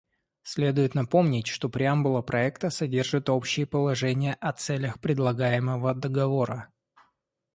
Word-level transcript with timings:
Следует 0.41 0.95
напомнить, 0.95 1.45
что 1.45 1.69
преамбула 1.69 2.23
проекта 2.23 2.71
содержит 2.71 3.29
общие 3.29 3.67
положения 3.67 4.33
о 4.41 4.51
целях 4.51 4.99
предлагаемого 4.99 5.93
договора. 5.93 6.69